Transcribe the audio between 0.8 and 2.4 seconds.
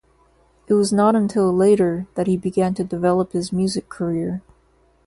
not until later that he